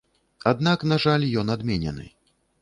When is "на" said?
0.91-0.97